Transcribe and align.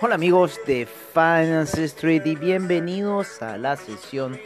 Hola 0.00 0.14
amigos 0.14 0.60
de 0.66 0.86
Finance 0.86 1.84
Street 1.84 2.22
y 2.26 2.36
bienvenidos 2.36 3.40
a 3.42 3.56
la 3.56 3.76
sesión 3.76 4.38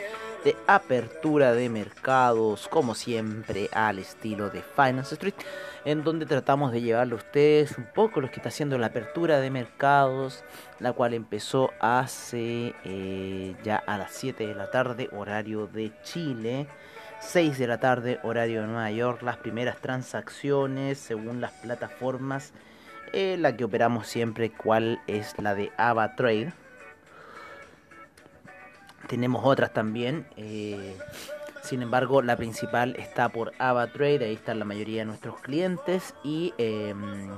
de 0.44 0.56
apertura 0.66 1.52
de 1.52 1.68
mercados, 1.68 2.68
como 2.68 2.94
siempre 2.94 3.68
al 3.72 3.98
estilo 3.98 4.48
de 4.48 4.62
Finance 4.62 5.14
Street, 5.14 5.34
en 5.84 6.02
donde 6.02 6.24
tratamos 6.24 6.72
de 6.72 6.80
llevarle 6.80 7.14
a 7.14 7.16
ustedes 7.16 7.76
un 7.76 7.86
poco 7.92 8.20
lo 8.20 8.30
que 8.30 8.36
está 8.36 8.48
haciendo 8.48 8.78
la 8.78 8.86
apertura 8.86 9.40
de 9.40 9.50
mercados, 9.50 10.44
la 10.78 10.92
cual 10.92 11.14
empezó 11.14 11.72
hace 11.80 12.74
eh, 12.84 13.54
ya 13.62 13.76
a 13.76 13.98
las 13.98 14.12
7 14.12 14.46
de 14.46 14.54
la 14.54 14.70
tarde, 14.70 15.08
horario 15.12 15.66
de 15.66 15.92
Chile. 16.02 16.68
6 17.20 17.58
de 17.58 17.66
la 17.66 17.78
tarde, 17.78 18.18
horario 18.22 18.62
de 18.62 18.66
Nueva 18.66 18.90
York, 18.90 19.22
las 19.22 19.36
primeras 19.36 19.78
transacciones 19.78 20.98
según 20.98 21.40
las 21.40 21.52
plataformas 21.52 22.52
eh, 23.12 23.36
la 23.38 23.56
que 23.56 23.64
operamos 23.64 24.06
siempre, 24.06 24.50
cuál 24.50 25.00
es 25.06 25.34
la 25.38 25.54
de 25.54 25.72
AvaTrade. 25.76 26.52
Tenemos 29.08 29.42
otras 29.44 29.72
también, 29.72 30.26
eh, 30.36 30.96
sin 31.62 31.82
embargo 31.82 32.22
la 32.22 32.36
principal 32.36 32.94
está 32.96 33.28
por 33.28 33.52
AvaTrade, 33.58 34.24
ahí 34.24 34.34
están 34.34 34.60
la 34.60 34.64
mayoría 34.64 35.00
de 35.00 35.06
nuestros 35.06 35.40
clientes 35.40 36.14
y... 36.22 36.54
em, 36.58 37.30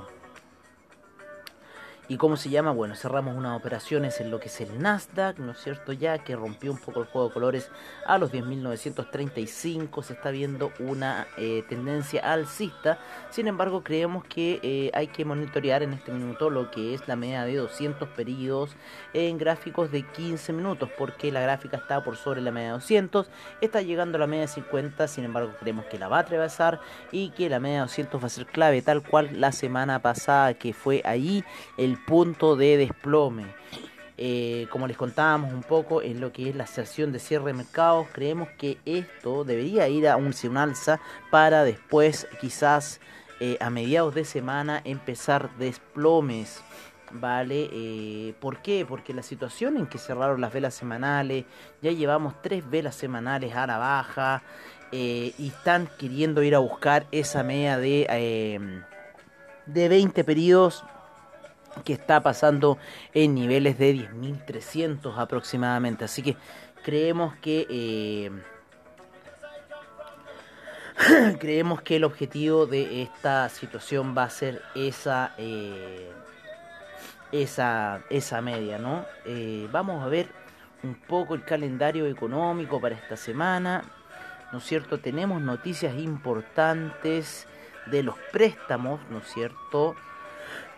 ¿Y 2.09 2.17
cómo 2.17 2.35
se 2.35 2.49
llama? 2.49 2.71
Bueno, 2.71 2.95
cerramos 2.95 3.33
unas 3.37 3.57
operaciones 3.57 4.19
en 4.19 4.29
lo 4.29 4.41
que 4.41 4.49
es 4.49 4.59
el 4.59 4.81
Nasdaq, 4.81 5.39
¿no 5.39 5.53
es 5.53 5.59
cierto? 5.59 5.93
Ya 5.93 6.17
que 6.17 6.35
rompió 6.35 6.73
un 6.73 6.77
poco 6.77 6.99
el 6.99 7.05
juego 7.05 7.29
de 7.29 7.33
colores 7.33 7.71
a 8.05 8.17
los 8.17 8.29
10.935, 8.33 10.03
se 10.03 10.11
está 10.11 10.29
viendo 10.29 10.73
una 10.79 11.27
eh, 11.37 11.63
tendencia 11.69 12.19
alcista. 12.19 12.99
Sin 13.29 13.47
embargo, 13.47 13.83
creemos 13.85 14.25
que 14.25 14.59
eh, 14.63 14.91
hay 14.93 15.07
que 15.07 15.23
monitorear 15.23 15.81
en 15.81 15.93
este 15.93 16.11
minuto 16.11 16.49
lo 16.49 16.71
que 16.71 16.93
es 16.93 17.07
la 17.07 17.15
media 17.15 17.45
de 17.45 17.55
200 17.55 18.09
periodos 18.09 18.75
en 19.13 19.37
gráficos 19.37 19.89
de 19.89 20.03
15 20.03 20.51
minutos, 20.51 20.89
porque 20.97 21.31
la 21.31 21.39
gráfica 21.39 21.77
está 21.77 22.03
por 22.03 22.17
sobre 22.17 22.41
la 22.41 22.51
media 22.51 22.67
de 22.67 22.73
200, 22.73 23.29
está 23.61 23.81
llegando 23.81 24.17
a 24.17 24.19
la 24.19 24.27
media 24.27 24.41
de 24.41 24.49
50, 24.49 25.07
sin 25.07 25.23
embargo, 25.23 25.53
creemos 25.57 25.85
que 25.85 25.97
la 25.97 26.09
va 26.09 26.17
a 26.17 26.21
atravesar 26.21 26.81
y 27.13 27.29
que 27.29 27.47
la 27.47 27.61
media 27.61 27.77
de 27.77 27.81
200 27.83 28.21
va 28.21 28.25
a 28.25 28.29
ser 28.29 28.45
clave, 28.45 28.81
tal 28.81 29.01
cual 29.03 29.39
la 29.39 29.53
semana 29.53 30.01
pasada, 30.01 30.53
que 30.55 30.73
fue 30.73 31.01
ahí 31.05 31.45
el 31.77 31.92
punto 31.97 32.55
de 32.55 32.77
desplome. 32.77 33.45
Eh, 34.17 34.67
como 34.69 34.87
les 34.87 34.95
contábamos 34.95 35.53
un 35.53 35.63
poco 35.63 36.01
en 36.01 36.21
lo 36.21 36.31
que 36.31 36.47
es 36.47 36.55
la 36.55 36.67
sesión 36.67 37.11
de 37.11 37.19
cierre 37.19 37.45
de 37.45 37.53
mercados, 37.53 38.07
creemos 38.13 38.47
que 38.57 38.77
esto 38.85 39.43
debería 39.43 39.87
ir 39.87 40.07
a 40.07 40.17
un, 40.17 40.33
un 40.43 40.57
alza 40.57 40.99
para 41.31 41.63
después 41.63 42.27
quizás 42.39 43.01
eh, 43.39 43.57
a 43.59 43.71
mediados 43.71 44.13
de 44.13 44.23
semana 44.25 44.81
empezar 44.85 45.49
desplomes. 45.57 46.63
¿Vale? 47.15 47.69
Eh, 47.71 48.33
¿Por 48.39 48.63
qué? 48.63 48.87
Porque 48.87 49.13
la 49.13 49.21
situación 49.21 49.77
en 49.77 49.85
que 49.85 49.99
cerraron 49.99 50.41
las 50.41 50.51
velas 50.51 50.73
semanales, 50.73 51.45
ya 51.79 51.91
llevamos 51.91 52.41
tres 52.41 52.67
velas 52.67 52.95
semanales 52.95 53.55
a 53.55 53.67
la 53.67 53.77
baja 53.77 54.41
y 54.91 55.47
están 55.47 55.89
queriendo 55.99 56.43
ir 56.43 56.55
a 56.55 56.59
buscar 56.59 57.07
esa 57.11 57.43
media 57.43 57.77
de, 57.77 58.83
de 59.65 59.89
20 59.89 60.23
periodos 60.23 60.83
que 61.83 61.93
está 61.93 62.21
pasando 62.21 62.77
en 63.13 63.35
niveles 63.35 63.77
de 63.77 63.93
10.300 63.95 65.17
aproximadamente. 65.17 66.05
Así 66.05 66.21
que 66.21 66.37
creemos 66.83 67.35
que 67.37 67.67
eh, 67.69 68.31
creemos 71.39 71.81
que 71.81 71.95
el 71.95 72.03
objetivo 72.03 72.65
de 72.65 73.01
esta 73.01 73.49
situación 73.49 74.15
va 74.15 74.23
a 74.23 74.29
ser 74.29 74.61
esa 74.75 75.33
eh, 75.37 76.11
esa 77.31 78.01
esa 78.09 78.41
media, 78.41 78.77
¿no? 78.77 79.05
Eh, 79.25 79.67
vamos 79.71 80.03
a 80.03 80.07
ver 80.07 80.27
un 80.83 80.95
poco 80.95 81.33
el 81.33 81.43
calendario 81.43 82.05
económico 82.05 82.79
para 82.79 82.95
esta 82.95 83.17
semana. 83.17 83.83
¿No 84.51 84.59
es 84.59 84.65
cierto? 84.65 84.99
Tenemos 84.99 85.41
noticias 85.41 85.95
importantes 85.97 87.47
de 87.87 88.03
los 88.03 88.15
préstamos, 88.31 88.99
¿no 89.09 89.17
es 89.17 89.27
cierto? 89.33 89.95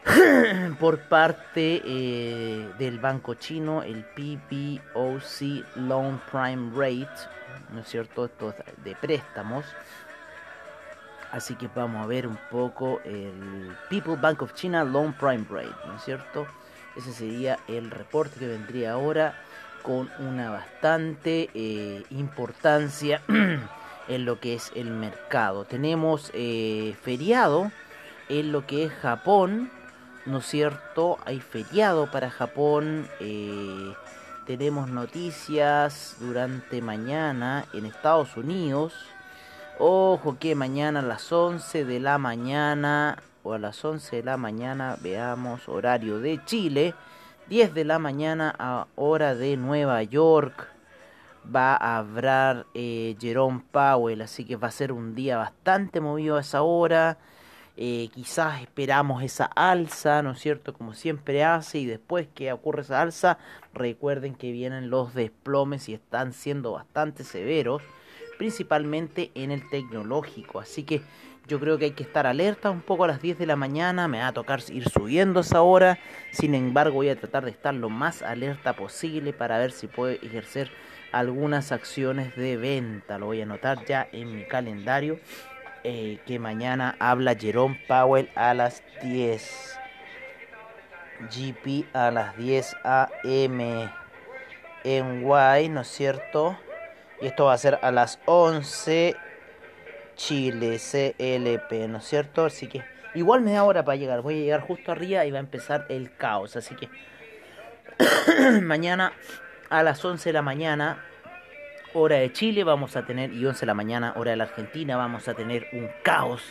por 0.79 0.99
parte 0.99 1.81
eh, 1.83 2.69
del 2.77 2.99
banco 2.99 3.33
chino, 3.35 3.81
el 3.83 4.05
PBOC 4.05 5.65
Loan 5.75 6.21
Prime 6.31 6.71
Rate, 6.75 7.29
¿no 7.71 7.81
es 7.81 7.87
cierto? 7.87 8.25
Esto 8.25 8.49
es 8.49 8.83
de 8.83 8.95
préstamos. 8.95 9.65
Así 11.31 11.55
que 11.55 11.67
vamos 11.73 12.03
a 12.03 12.07
ver 12.07 12.27
un 12.27 12.37
poco 12.49 13.01
el 13.03 13.75
People 13.89 14.15
Bank 14.15 14.41
of 14.41 14.53
China 14.53 14.83
Loan 14.83 15.13
Prime 15.13 15.45
Rate, 15.49 15.75
¿no 15.85 15.95
es 15.95 16.03
cierto? 16.03 16.47
Ese 16.95 17.11
sería 17.11 17.59
el 17.67 17.91
reporte 17.91 18.39
que 18.39 18.47
vendría 18.47 18.93
ahora 18.93 19.35
con 19.81 20.09
una 20.19 20.49
bastante 20.49 21.49
eh, 21.53 22.03
importancia 22.11 23.21
en 24.07 24.25
lo 24.25 24.39
que 24.39 24.55
es 24.55 24.71
el 24.75 24.91
mercado. 24.91 25.65
Tenemos 25.65 26.31
eh, 26.33 26.95
feriado 27.01 27.71
en 28.29 28.51
lo 28.51 28.65
que 28.65 28.85
es 28.85 28.93
Japón, 28.93 29.69
¿no 30.25 30.39
es 30.39 30.45
cierto? 30.45 31.17
Hay 31.25 31.39
feriado 31.39 32.09
para 32.11 32.29
Japón. 32.29 33.07
eh, 33.19 33.93
tenemos 34.45 34.89
noticias 34.89 36.17
durante 36.19 36.81
mañana 36.81 37.65
en 37.73 37.85
Estados 37.85 38.37
Unidos. 38.37 38.93
Ojo 39.79 40.37
que 40.39 40.53
mañana 40.53 40.99
a 40.99 41.03
las 41.03 41.31
11 41.31 41.83
de 41.83 41.99
la 41.99 42.17
mañana 42.17 43.17
o 43.43 43.53
a 43.53 43.59
las 43.59 43.83
11 43.83 44.17
de 44.17 44.23
la 44.23 44.37
mañana 44.37 44.97
veamos 45.01 45.67
horario 45.67 46.19
de 46.19 46.39
Chile. 46.45 46.93
10 47.49 47.73
de 47.73 47.85
la 47.85 47.99
mañana 47.99 48.53
a 48.57 48.87
hora 48.95 49.35
de 49.35 49.57
Nueva 49.57 50.03
York 50.03 50.67
va 51.53 51.75
a 51.75 51.97
hablar 51.97 52.65
eh, 52.73 53.15
Jerome 53.19 53.63
Powell, 53.71 54.21
así 54.21 54.45
que 54.45 54.55
va 54.55 54.67
a 54.67 54.71
ser 54.71 54.91
un 54.91 55.15
día 55.15 55.37
bastante 55.37 56.01
movido 56.01 56.37
a 56.37 56.41
esa 56.41 56.61
hora. 56.61 57.17
Eh, 57.77 58.09
quizás 58.13 58.61
esperamos 58.61 59.21
esa 59.21 59.45
alza, 59.45 60.21
¿no 60.21 60.31
es 60.31 60.39
cierto? 60.39 60.73
Como 60.73 60.93
siempre 60.93 61.43
hace, 61.43 61.79
y 61.79 61.85
después 61.85 62.27
que 62.33 62.53
ocurre 62.53 62.83
esa 62.83 63.01
alza, 63.01 63.37
recuerden 63.73 64.35
que 64.35 64.51
vienen 64.53 64.89
los 64.89 65.13
desplomes 65.13 65.89
y 65.89 65.93
están 65.93 66.31
siendo 66.31 66.71
bastante 66.71 67.25
severos, 67.25 67.81
principalmente 68.37 69.31
en 69.35 69.51
el 69.51 69.69
tecnológico. 69.69 70.59
Así 70.59 70.83
que 70.83 71.01
yo 71.47 71.59
creo 71.59 71.77
que 71.77 71.85
hay 71.85 71.91
que 71.91 72.03
estar 72.03 72.25
alerta 72.25 72.71
un 72.71 72.81
poco 72.81 73.03
a 73.03 73.07
las 73.07 73.21
10 73.21 73.37
de 73.37 73.45
la 73.45 73.57
mañana, 73.57 74.07
me 74.07 74.19
va 74.19 74.27
a 74.27 74.33
tocar 74.33 74.61
ir 74.69 74.89
subiendo 74.89 75.41
esa 75.41 75.61
hora, 75.61 75.99
sin 76.31 76.55
embargo 76.55 76.95
voy 76.95 77.09
a 77.09 77.19
tratar 77.19 77.43
de 77.43 77.51
estar 77.51 77.73
lo 77.73 77.89
más 77.89 78.21
alerta 78.21 78.73
posible 78.73 79.33
para 79.33 79.57
ver 79.59 79.71
si 79.71 79.87
puedo 79.87 80.13
ejercer 80.13 80.71
algunas 81.11 81.71
acciones 81.71 82.35
de 82.35 82.57
venta. 82.57 83.19
Lo 83.19 83.27
voy 83.27 83.41
a 83.41 83.43
anotar 83.43 83.85
ya 83.85 84.07
en 84.11 84.35
mi 84.35 84.45
calendario 84.45 85.19
eh, 85.87 86.19
que 86.25 86.39
mañana 86.39 86.95
habla 86.97 87.35
Jerome 87.35 87.79
Powell 87.87 88.31
a 88.33 88.55
las 88.55 88.81
10. 89.03 89.79
GP 91.29 91.85
a 91.93 92.09
las 92.09 92.35
10 92.37 92.75
AM 92.83 93.91
en 94.83 95.23
Y, 95.23 95.69
¿no 95.69 95.81
es 95.81 95.87
cierto? 95.87 96.57
Y 97.21 97.27
esto 97.27 97.45
va 97.45 97.53
a 97.53 97.57
ser 97.59 97.77
a 97.83 97.91
las 97.91 98.19
11 98.25 99.15
Chile 100.15 100.79
CLP, 100.79 101.87
¿no 101.87 101.99
es 101.99 102.05
cierto? 102.05 102.45
Así 102.45 102.67
que 102.67 102.83
igual 103.13 103.41
me 103.41 103.51
da 103.51 103.63
hora 103.63 103.85
para 103.85 103.95
llegar. 103.95 104.23
Voy 104.23 104.39
a 104.39 104.43
llegar 104.43 104.61
justo 104.61 104.91
arriba 104.91 105.23
y 105.25 105.29
va 105.29 105.37
a 105.37 105.41
empezar 105.41 105.85
el 105.89 106.15
caos. 106.15 106.55
Así 106.55 106.75
que 106.75 106.89
mañana 108.61 109.13
a 109.69 109.83
las 109.83 110.03
11 110.03 110.29
de 110.29 110.33
la 110.33 110.41
mañana 110.41 111.03
hora 111.95 112.17
de 112.17 112.31
Chile 112.31 112.63
vamos 112.63 112.97
a 112.97 113.05
tener, 113.05 113.33
y 113.33 113.45
11 113.45 113.61
de 113.61 113.65
la 113.65 113.73
mañana, 113.73 114.13
hora 114.17 114.31
de 114.31 114.37
la 114.37 114.43
Argentina, 114.43 114.97
vamos 114.97 115.27
a 115.27 115.33
tener 115.33 115.67
un 115.71 115.89
caos 116.03 116.43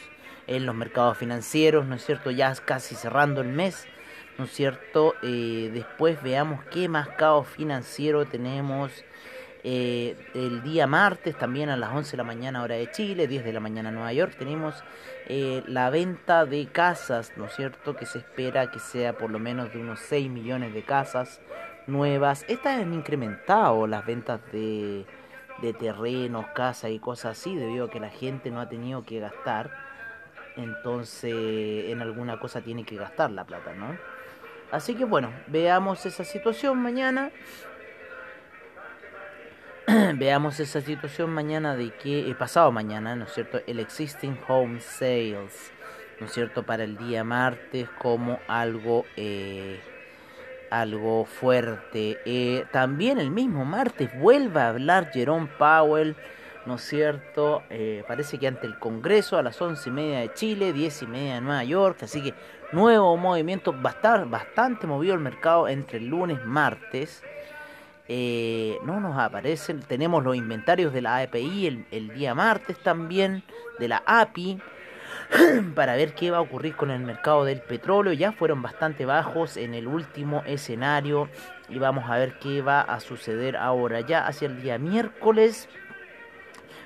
en 0.46 0.66
los 0.66 0.74
mercados 0.74 1.18
financieros, 1.18 1.86
¿no 1.86 1.96
es 1.96 2.04
cierto? 2.04 2.30
Ya 2.30 2.54
casi 2.54 2.94
cerrando 2.94 3.42
el 3.42 3.48
mes, 3.48 3.86
¿no 4.38 4.46
es 4.46 4.52
cierto? 4.52 5.14
Eh, 5.22 5.70
después 5.72 6.22
veamos 6.22 6.64
qué 6.70 6.88
más 6.88 7.08
caos 7.08 7.46
financiero 7.46 8.24
tenemos 8.24 9.04
Eh, 9.66 10.14
el 10.34 10.62
día 10.62 10.86
martes, 10.86 11.38
también 11.38 11.70
a 11.70 11.76
las 11.78 11.90
11 11.94 12.10
de 12.10 12.16
la 12.18 12.24
mañana 12.24 12.62
hora 12.62 12.74
de 12.74 12.90
Chile, 12.90 13.26
10 13.26 13.44
de 13.46 13.52
la 13.54 13.60
mañana 13.60 13.90
Nueva 13.90 14.12
York, 14.12 14.34
tenemos 14.38 14.84
eh, 15.26 15.62
la 15.66 15.88
venta 15.88 16.44
de 16.44 16.66
casas, 16.66 17.32
¿no 17.38 17.46
es 17.46 17.54
cierto? 17.56 17.96
Que 17.96 18.04
se 18.04 18.18
espera 18.18 18.70
que 18.70 18.78
sea 18.78 19.14
por 19.16 19.30
lo 19.30 19.38
menos 19.38 19.72
de 19.72 19.78
unos 19.78 20.00
6 20.00 20.30
millones 20.30 20.74
de 20.74 20.82
casas 20.82 21.40
nuevas. 21.86 22.44
Estas 22.46 22.78
han 22.82 22.92
incrementado 22.92 23.86
las 23.86 24.04
ventas 24.04 24.40
de, 24.52 25.06
de 25.60 25.72
terrenos, 25.72 26.46
casas 26.54 26.90
y 26.90 26.98
cosas 26.98 27.38
así, 27.38 27.54
debido 27.54 27.86
a 27.86 27.90
que 27.90 28.00
la 28.00 28.10
gente 28.10 28.50
no 28.50 28.60
ha 28.60 28.68
tenido 28.68 29.04
que 29.04 29.20
gastar. 29.20 29.70
Entonces, 30.56 31.90
en 31.90 32.00
alguna 32.02 32.38
cosa 32.38 32.60
tiene 32.60 32.84
que 32.84 32.96
gastar 32.96 33.30
la 33.30 33.44
plata, 33.44 33.74
¿no? 33.74 33.96
Así 34.70 34.94
que 34.94 35.04
bueno, 35.04 35.32
veamos 35.46 36.04
esa 36.06 36.24
situación 36.24 36.78
mañana. 36.78 37.30
veamos 40.16 40.60
esa 40.60 40.80
situación 40.80 41.30
mañana 41.30 41.76
de 41.76 41.90
que, 41.90 42.30
eh, 42.30 42.34
pasado 42.34 42.72
mañana, 42.72 43.14
¿no 43.14 43.24
es 43.24 43.32
cierto? 43.32 43.60
El 43.66 43.80
Existing 43.80 44.38
Home 44.48 44.80
Sales, 44.80 45.72
¿no 46.20 46.26
es 46.26 46.32
cierto? 46.32 46.62
Para 46.64 46.84
el 46.84 46.96
día 46.96 47.22
martes 47.22 47.88
como 47.98 48.38
algo, 48.48 49.04
eh, 49.16 49.80
algo 50.80 51.24
fuerte. 51.24 52.18
Eh, 52.24 52.64
también 52.72 53.18
el 53.18 53.30
mismo 53.30 53.64
martes 53.64 54.10
vuelve 54.18 54.60
a 54.60 54.70
hablar 54.70 55.10
Jerome 55.12 55.48
Powell, 55.58 56.16
¿no 56.66 56.76
es 56.76 56.82
cierto? 56.82 57.62
Eh, 57.70 58.02
parece 58.08 58.38
que 58.38 58.48
ante 58.48 58.66
el 58.66 58.78
Congreso 58.78 59.38
a 59.38 59.42
las 59.42 59.60
once 59.62 59.88
y 59.88 59.92
media 59.92 60.20
de 60.20 60.32
Chile, 60.34 60.72
diez 60.72 61.02
y 61.02 61.06
media 61.06 61.36
de 61.36 61.40
Nueva 61.42 61.64
York, 61.64 61.98
así 62.02 62.22
que 62.22 62.34
nuevo 62.72 63.16
movimiento, 63.16 63.74
estar 63.86 64.28
bastante 64.28 64.86
movido 64.86 65.14
el 65.14 65.20
mercado 65.20 65.68
entre 65.68 65.98
el 65.98 66.08
lunes 66.08 66.38
y 66.42 66.46
martes. 66.46 67.22
Eh, 68.08 68.76
no 68.84 69.00
nos 69.00 69.16
aparecen, 69.16 69.80
tenemos 69.80 70.22
los 70.24 70.36
inventarios 70.36 70.92
de 70.92 71.00
la 71.00 71.22
API 71.22 71.86
el 71.90 72.14
día 72.14 72.34
martes 72.34 72.78
también, 72.82 73.42
de 73.78 73.88
la 73.88 74.02
API, 74.04 74.60
para 75.74 75.96
ver 75.96 76.14
qué 76.14 76.30
va 76.30 76.38
a 76.38 76.40
ocurrir 76.40 76.76
con 76.76 76.90
el 76.90 77.00
mercado 77.00 77.44
del 77.44 77.60
petróleo. 77.60 78.12
Ya 78.12 78.32
fueron 78.32 78.62
bastante 78.62 79.04
bajos 79.04 79.56
en 79.56 79.74
el 79.74 79.86
último 79.86 80.42
escenario 80.46 81.28
y 81.68 81.78
vamos 81.78 82.08
a 82.08 82.16
ver 82.18 82.38
qué 82.38 82.62
va 82.62 82.80
a 82.80 83.00
suceder 83.00 83.56
ahora. 83.56 84.00
Ya 84.00 84.26
hacia 84.26 84.46
el 84.46 84.62
día 84.62 84.78
miércoles, 84.78 85.68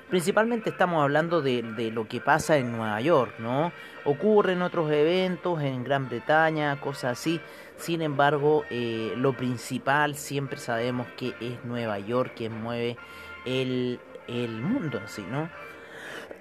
principalmente 0.09 0.69
estamos 0.69 1.03
hablando 1.03 1.41
de, 1.41 1.63
de 1.63 1.91
lo 1.91 2.07
que 2.07 2.21
pasa 2.21 2.57
en 2.57 2.71
Nueva 2.71 3.01
York, 3.01 3.35
¿no? 3.39 3.71
Ocurren 4.05 4.61
otros 4.61 4.91
eventos 4.91 5.61
en 5.61 5.83
Gran 5.83 6.09
Bretaña, 6.09 6.79
cosas 6.79 7.19
así. 7.19 7.41
Sin 7.77 8.01
embargo, 8.01 8.65
eh, 8.69 9.13
lo 9.15 9.33
principal 9.33 10.15
siempre 10.15 10.59
sabemos 10.59 11.07
que 11.15 11.33
es 11.39 11.63
Nueva 11.63 11.99
York 11.99 12.33
quien 12.35 12.61
mueve 12.61 12.97
el, 13.45 13.99
el 14.27 14.61
mundo 14.61 15.01
¿no? 15.29 15.49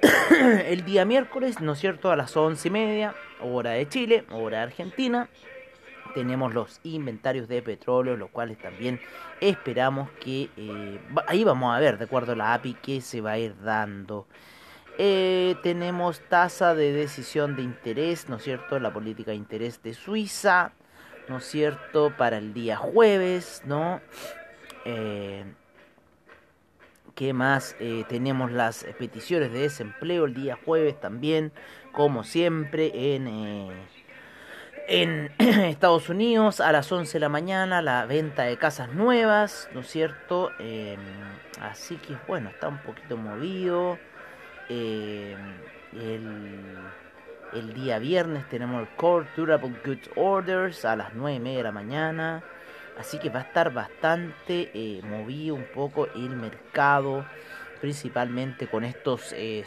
el 0.67 0.85
día 0.85 1.05
miércoles, 1.05 1.61
¿no 1.61 1.73
es 1.73 1.79
cierto? 1.79 2.11
A 2.11 2.17
las 2.17 2.37
once 2.37 2.69
y 2.69 2.71
media, 2.71 3.15
hora 3.41 3.73
de 3.73 3.89
Chile, 3.89 4.25
hora 4.31 4.59
de 4.59 4.65
Argentina, 4.65 5.29
tenemos 6.15 6.55
los 6.55 6.81
inventarios 6.85 7.49
de 7.49 7.63
petróleo, 7.63 8.17
los 8.17 8.31
cuales 8.31 8.59
también 8.59 9.01
esperamos 9.41 10.11
que 10.21 10.51
eh, 10.57 10.99
ahí 11.27 11.45
vamos 11.45 11.75
a 11.75 11.81
ver, 11.81 11.99
de 11.99 12.05
acuerdo 12.05 12.33
a 12.33 12.37
la 12.37 12.55
API, 12.55 12.75
que 12.75 13.01
se 13.01 13.21
va 13.21 13.33
a 13.33 13.39
ir 13.39 13.55
dando. 13.63 14.27
Eh, 14.99 15.55
tenemos 15.63 16.21
tasa 16.29 16.75
de 16.75 16.93
decisión 16.93 17.55
de 17.57 17.63
interés, 17.63 18.29
¿no 18.29 18.37
es 18.37 18.43
cierto? 18.43 18.81
La 18.81 18.93
política 18.93 19.31
de 19.31 19.37
interés 19.37 19.83
de 19.83 19.95
Suiza, 19.95 20.73
¿no 21.29 21.39
es 21.39 21.45
cierto? 21.45 22.13
Para 22.17 22.39
el 22.39 22.53
día 22.53 22.77
jueves, 22.77 23.63
¿no? 23.65 24.01
Eh, 24.85 25.45
¿Qué 27.15 27.33
más? 27.33 27.77
Eh, 27.81 28.05
tenemos 28.09 28.53
las 28.53 28.85
peticiones 28.99 29.53
de 29.53 29.61
desempleo 29.61 30.25
el 30.25 30.35
día 30.35 30.59
jueves 30.65 31.01
también, 31.01 31.53
como 31.93 32.23
siempre, 32.23 33.15
en, 33.15 33.27
eh, 33.27 33.71
en 34.89 35.31
Estados 35.39 36.09
Unidos 36.09 36.61
a 36.61 36.73
las 36.73 36.91
11 36.91 37.13
de 37.13 37.21
la 37.21 37.29
mañana, 37.29 37.83
la 37.83 38.07
venta 38.07 38.45
de 38.45 38.57
casas 38.57 38.93
nuevas, 38.95 39.69
¿no 39.75 39.81
es 39.81 39.89
cierto? 39.89 40.51
Eh, 40.59 40.97
así 41.61 41.97
que 41.97 42.17
bueno, 42.27 42.51
está 42.51 42.69
un 42.69 42.79
poquito 42.79 43.17
movido. 43.17 43.99
Eh, 44.69 45.37
el, 45.93 46.79
el 47.53 47.75
día 47.75 47.99
viernes 47.99 48.49
tenemos 48.49 48.83
el 48.83 48.97
Core 48.97 49.29
Durable 49.37 49.75
Goods 49.85 50.11
Orders 50.17 50.85
a 50.85 50.97
las 50.97 51.15
9 51.15 51.37
y 51.37 51.41
media 51.41 51.59
de 51.59 51.65
la 51.65 51.73
mañana. 51.73 52.43
Así 52.99 53.19
que 53.19 53.31
va 53.31 53.41
a 53.41 53.43
estar 53.45 53.73
bastante 53.73 54.71
eh, 54.75 55.01
movido 55.03 55.55
un 55.55 55.67
poco 55.73 56.09
el 56.15 56.31
mercado, 56.31 57.25
principalmente 57.81 58.67
con 58.67 58.85
estos 58.85 59.33
eh, 59.33 59.65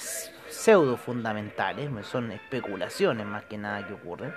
pseudo 0.49 0.97
fundamentales, 0.97 1.89
son 2.05 2.31
especulaciones 2.31 3.25
más 3.25 3.45
que 3.45 3.57
nada 3.57 3.87
que 3.87 3.93
ocurren. 3.93 4.33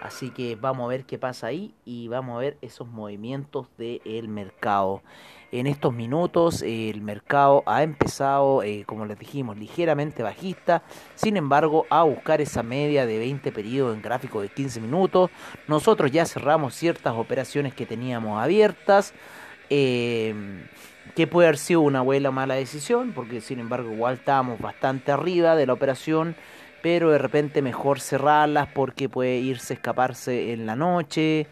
Así 0.00 0.30
que 0.30 0.56
vamos 0.56 0.84
a 0.84 0.88
ver 0.88 1.04
qué 1.04 1.18
pasa 1.18 1.48
ahí 1.48 1.74
y 1.84 2.08
vamos 2.08 2.36
a 2.36 2.40
ver 2.40 2.56
esos 2.62 2.86
movimientos 2.86 3.66
del 3.76 4.28
mercado. 4.28 5.02
En 5.50 5.66
estos 5.66 5.94
minutos 5.94 6.62
el 6.62 7.00
mercado 7.00 7.62
ha 7.66 7.82
empezado, 7.82 8.62
eh, 8.62 8.84
como 8.86 9.06
les 9.06 9.18
dijimos, 9.18 9.56
ligeramente 9.56 10.22
bajista. 10.22 10.82
Sin 11.14 11.36
embargo, 11.36 11.86
a 11.90 12.02
buscar 12.02 12.40
esa 12.40 12.62
media 12.62 13.06
de 13.06 13.18
20 13.18 13.50
periodos 13.50 13.96
en 13.96 14.02
gráfico 14.02 14.40
de 14.40 14.48
15 14.48 14.80
minutos. 14.80 15.30
Nosotros 15.66 16.10
ya 16.10 16.26
cerramos 16.26 16.74
ciertas 16.74 17.14
operaciones 17.14 17.74
que 17.74 17.86
teníamos 17.86 18.40
abiertas. 18.40 19.14
eh, 19.70 20.34
que 21.14 21.26
puede 21.26 21.48
haber 21.48 21.58
sido 21.58 21.80
una 21.80 22.00
buena 22.00 22.28
o 22.28 22.32
mala 22.32 22.54
decisión, 22.54 23.12
porque 23.12 23.40
sin 23.40 23.58
embargo 23.58 23.92
igual 23.92 24.14
estábamos 24.14 24.60
bastante 24.60 25.10
arriba 25.10 25.56
de 25.56 25.66
la 25.66 25.72
operación, 25.72 26.36
pero 26.82 27.10
de 27.10 27.18
repente 27.18 27.62
mejor 27.62 28.00
cerrarlas 28.00 28.68
porque 28.74 29.08
puede 29.08 29.38
irse 29.38 29.74
a 29.74 29.76
escaparse 29.76 30.52
en 30.52 30.66
la 30.66 30.76
noche. 30.76 31.46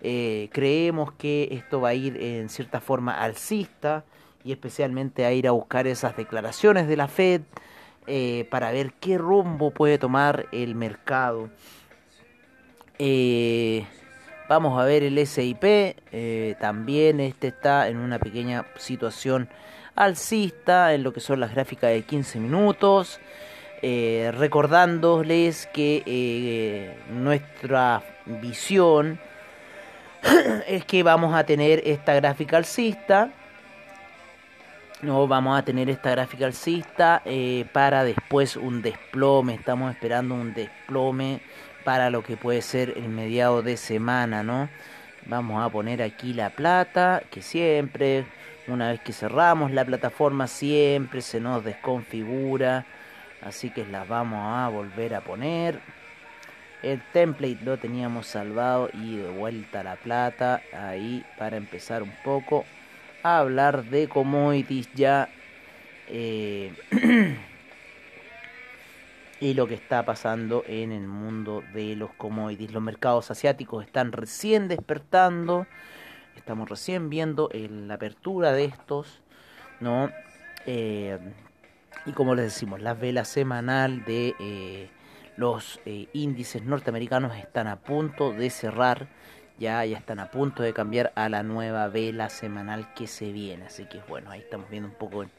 Eh, 0.00 0.48
creemos 0.52 1.12
que 1.12 1.48
esto 1.52 1.80
va 1.80 1.90
a 1.90 1.94
ir 1.94 2.16
en 2.20 2.48
cierta 2.48 2.80
forma 2.80 3.22
alcista 3.22 4.04
y 4.42 4.50
especialmente 4.50 5.24
a 5.24 5.32
ir 5.32 5.46
a 5.46 5.52
buscar 5.52 5.86
esas 5.86 6.16
declaraciones 6.16 6.88
de 6.88 6.96
la 6.96 7.06
Fed 7.06 7.42
eh, 8.08 8.48
para 8.50 8.72
ver 8.72 8.94
qué 8.94 9.16
rumbo 9.16 9.70
puede 9.70 9.98
tomar 9.98 10.46
el 10.50 10.74
mercado. 10.74 11.50
Eh, 12.98 13.86
vamos 14.48 14.80
a 14.80 14.84
ver 14.84 15.04
el 15.04 15.24
SIP, 15.24 15.96
también 16.58 17.20
este 17.20 17.48
está 17.48 17.88
en 17.88 17.98
una 17.98 18.18
pequeña 18.18 18.66
situación 18.76 19.48
alcista 19.94 20.94
en 20.94 21.04
lo 21.04 21.12
que 21.12 21.20
son 21.20 21.38
las 21.38 21.52
gráficas 21.52 21.90
de 21.90 22.02
15 22.02 22.40
minutos. 22.40 23.20
Eh, 23.84 24.30
recordándoles 24.38 25.66
que 25.66 26.04
eh, 26.06 26.96
nuestra 27.10 28.00
visión 28.26 29.18
es 30.68 30.84
que 30.84 31.02
vamos 31.02 31.34
a 31.34 31.44
tener 31.44 31.82
esta 31.84 32.14
gráfica 32.14 32.58
alcista. 32.58 33.30
No 35.00 35.26
vamos 35.26 35.58
a 35.58 35.64
tener 35.64 35.90
esta 35.90 36.12
gráfica 36.12 36.46
alcista 36.46 37.22
eh, 37.24 37.64
para 37.72 38.04
después 38.04 38.56
un 38.56 38.82
desplome. 38.82 39.54
Estamos 39.54 39.92
esperando 39.92 40.36
un 40.36 40.54
desplome 40.54 41.40
para 41.84 42.08
lo 42.08 42.22
que 42.22 42.36
puede 42.36 42.62
ser 42.62 42.90
el 42.96 43.08
mediado 43.08 43.62
de 43.62 43.76
semana, 43.76 44.44
¿no? 44.44 44.68
Vamos 45.26 45.60
a 45.60 45.68
poner 45.70 46.04
aquí 46.04 46.34
la 46.34 46.50
plata, 46.50 47.24
que 47.32 47.42
siempre, 47.42 48.26
una 48.68 48.92
vez 48.92 49.00
que 49.00 49.12
cerramos 49.12 49.72
la 49.72 49.84
plataforma, 49.84 50.46
siempre 50.46 51.20
se 51.20 51.40
nos 51.40 51.64
desconfigura. 51.64 52.86
Así 53.42 53.70
que 53.70 53.84
las 53.86 54.06
vamos 54.08 54.40
a 54.44 54.68
volver 54.68 55.14
a 55.14 55.20
poner. 55.20 55.80
El 56.82 57.00
template 57.12 57.58
lo 57.64 57.76
teníamos 57.78 58.26
salvado 58.26 58.88
y 58.92 59.16
de 59.16 59.30
vuelta 59.30 59.82
la 59.82 59.96
plata. 59.96 60.62
Ahí 60.72 61.24
para 61.38 61.56
empezar 61.56 62.02
un 62.02 62.12
poco 62.24 62.64
a 63.22 63.38
hablar 63.38 63.84
de 63.84 64.08
commodities 64.08 64.88
ya. 64.94 65.28
eh, 66.08 66.72
y 69.40 69.54
lo 69.54 69.66
que 69.66 69.74
está 69.74 70.04
pasando 70.04 70.62
en 70.66 70.92
el 70.92 71.06
mundo 71.06 71.62
de 71.74 71.96
los 71.96 72.12
commodities. 72.14 72.72
Los 72.72 72.82
mercados 72.82 73.30
asiáticos 73.30 73.84
están 73.84 74.12
recién 74.12 74.68
despertando. 74.68 75.66
Estamos 76.36 76.68
recién 76.68 77.10
viendo 77.10 77.50
el- 77.50 77.88
la 77.88 77.94
apertura 77.94 78.52
de 78.52 78.64
estos. 78.66 79.20
¿no? 79.80 80.10
Eh, 80.66 81.18
y 82.06 82.12
como 82.12 82.34
les 82.34 82.46
decimos, 82.46 82.80
la 82.80 82.94
vela 82.94 83.24
semanal 83.24 84.04
de 84.04 84.34
eh, 84.40 84.90
los 85.36 85.80
eh, 85.86 86.08
índices 86.12 86.62
norteamericanos 86.62 87.36
están 87.36 87.68
a 87.68 87.76
punto 87.76 88.32
de 88.32 88.50
cerrar. 88.50 89.06
Ya, 89.58 89.84
ya 89.84 89.98
están 89.98 90.18
a 90.18 90.30
punto 90.30 90.62
de 90.62 90.72
cambiar 90.72 91.12
a 91.14 91.28
la 91.28 91.44
nueva 91.44 91.86
vela 91.86 92.28
semanal 92.30 92.92
que 92.94 93.06
se 93.06 93.30
viene. 93.30 93.66
Así 93.66 93.84
que 93.84 94.00
bueno, 94.08 94.30
ahí 94.30 94.40
estamos 94.40 94.68
viendo 94.68 94.88
un 94.88 94.94
poco 94.94 95.22
en 95.22 95.30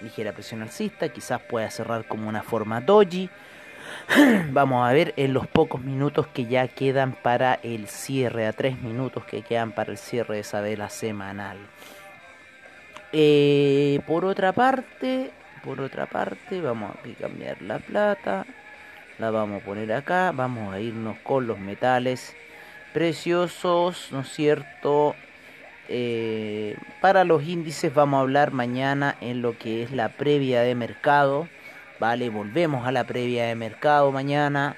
ligera 0.00 0.32
presión 0.32 0.62
alcista. 0.62 1.08
Quizás 1.08 1.40
pueda 1.40 1.68
cerrar 1.70 2.06
como 2.06 2.28
una 2.28 2.42
forma 2.42 2.80
doji. 2.80 3.28
Vamos 4.52 4.88
a 4.88 4.92
ver 4.92 5.14
en 5.16 5.32
los 5.32 5.48
pocos 5.48 5.80
minutos 5.80 6.28
que 6.28 6.46
ya 6.46 6.68
quedan 6.68 7.12
para 7.14 7.54
el 7.54 7.88
cierre, 7.88 8.46
a 8.46 8.52
tres 8.52 8.80
minutos 8.80 9.24
que 9.24 9.42
quedan 9.42 9.72
para 9.72 9.90
el 9.90 9.98
cierre 9.98 10.34
de 10.34 10.40
esa 10.42 10.60
vela 10.60 10.88
semanal. 10.88 11.58
Eh, 13.12 14.00
por 14.06 14.24
otra 14.24 14.52
parte, 14.52 15.32
por 15.64 15.80
otra 15.80 16.06
parte, 16.06 16.60
vamos 16.60 16.92
a 16.92 17.20
cambiar 17.20 17.60
la 17.62 17.78
plata. 17.78 18.46
La 19.18 19.30
vamos 19.30 19.62
a 19.62 19.64
poner 19.64 19.92
acá. 19.92 20.32
Vamos 20.32 20.74
a 20.74 20.80
irnos 20.80 21.18
con 21.18 21.46
los 21.46 21.58
metales 21.58 22.34
preciosos, 22.92 24.08
¿no 24.10 24.20
es 24.20 24.28
cierto? 24.28 25.14
Eh, 25.88 26.76
para 27.00 27.24
los 27.24 27.42
índices 27.42 27.92
vamos 27.92 28.18
a 28.18 28.20
hablar 28.22 28.52
mañana 28.52 29.16
en 29.20 29.42
lo 29.42 29.58
que 29.58 29.82
es 29.82 29.92
la 29.92 30.10
previa 30.10 30.62
de 30.62 30.74
mercado. 30.74 31.48
Vale, 32.00 32.30
volvemos 32.30 32.86
a 32.86 32.92
la 32.92 33.04
previa 33.04 33.46
de 33.46 33.54
mercado 33.54 34.10
mañana. 34.10 34.76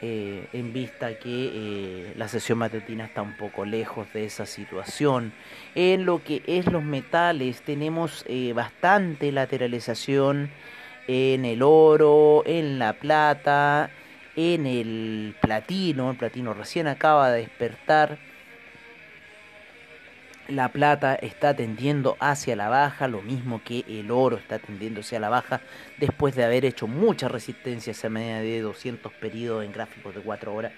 Eh, 0.00 0.46
en 0.52 0.72
vista 0.72 1.18
que 1.18 1.50
eh, 1.52 2.12
la 2.16 2.28
sesión 2.28 2.58
matutina 2.58 3.06
está 3.06 3.20
un 3.20 3.36
poco 3.36 3.64
lejos 3.64 4.06
de 4.12 4.26
esa 4.26 4.46
situación. 4.46 5.32
En 5.74 6.06
lo 6.06 6.22
que 6.22 6.40
es 6.46 6.66
los 6.66 6.84
metales 6.84 7.62
tenemos 7.62 8.24
eh, 8.28 8.52
bastante 8.52 9.32
lateralización 9.32 10.50
en 11.08 11.44
el 11.44 11.62
oro, 11.62 12.44
en 12.46 12.78
la 12.78 12.92
plata, 12.92 13.90
en 14.36 14.66
el 14.66 15.34
platino. 15.40 16.12
El 16.12 16.16
platino 16.16 16.54
recién 16.54 16.86
acaba 16.86 17.32
de 17.32 17.40
despertar 17.40 18.18
la 20.48 20.70
plata 20.70 21.14
está 21.14 21.54
tendiendo 21.54 22.16
hacia 22.20 22.56
la 22.56 22.70
baja, 22.70 23.06
lo 23.06 23.20
mismo 23.20 23.60
que 23.62 23.84
el 23.86 24.10
oro 24.10 24.38
está 24.38 24.58
tendiendo 24.58 25.00
hacia 25.00 25.20
la 25.20 25.28
baja 25.28 25.60
después 25.98 26.34
de 26.34 26.44
haber 26.44 26.64
hecho 26.64 26.86
mucha 26.86 27.28
resistencia 27.28 27.92
a 28.02 28.08
media 28.08 28.40
de 28.40 28.60
200 28.62 29.12
periodos 29.12 29.64
en 29.64 29.72
gráficos 29.72 30.14
de 30.14 30.22
4 30.22 30.54
horas, 30.54 30.72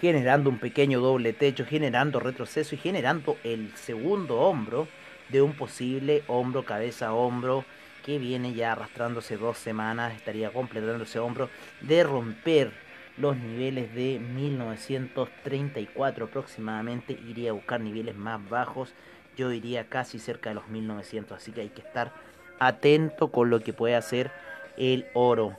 generando 0.00 0.50
un 0.50 0.58
pequeño 0.58 1.00
doble 1.00 1.32
techo, 1.32 1.64
generando 1.64 2.18
retroceso 2.18 2.74
y 2.74 2.78
generando 2.78 3.38
el 3.44 3.72
segundo 3.76 4.40
hombro 4.40 4.88
de 5.28 5.40
un 5.40 5.52
posible 5.52 6.24
hombro, 6.26 6.64
cabeza, 6.64 7.12
hombro 7.12 7.64
que 8.04 8.18
viene 8.18 8.54
ya 8.54 8.72
arrastrándose 8.72 9.36
dos 9.36 9.56
semanas, 9.56 10.16
estaría 10.16 10.50
completando 10.50 11.04
ese 11.04 11.20
hombro 11.20 11.48
de 11.80 12.02
romper 12.02 12.87
los 13.18 13.36
niveles 13.36 13.94
de 13.94 14.18
1934 14.18 16.24
aproximadamente, 16.26 17.12
iría 17.12 17.50
a 17.50 17.54
buscar 17.54 17.80
niveles 17.80 18.16
más 18.16 18.48
bajos, 18.48 18.94
yo 19.36 19.52
iría 19.52 19.88
casi 19.88 20.18
cerca 20.18 20.48
de 20.50 20.56
los 20.56 20.66
1900, 20.68 21.36
así 21.36 21.52
que 21.52 21.60
hay 21.62 21.68
que 21.68 21.82
estar 21.82 22.12
atento 22.58 23.30
con 23.30 23.50
lo 23.50 23.60
que 23.60 23.72
puede 23.72 23.94
hacer 23.94 24.32
el 24.76 25.06
oro. 25.14 25.54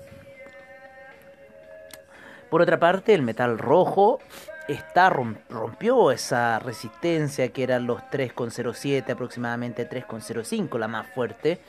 Por 2.50 2.62
otra 2.62 2.80
parte, 2.80 3.14
el 3.14 3.22
metal 3.22 3.58
rojo 3.60 4.20
está 4.68 5.10
rompió 5.10 6.12
esa 6.12 6.60
resistencia 6.60 7.48
que 7.50 7.64
eran 7.64 7.88
los 7.88 8.02
3,07 8.12 9.12
aproximadamente 9.12 9.90
3,05 9.90 10.78
la 10.78 10.88
más 10.88 11.08
fuerte 11.08 11.60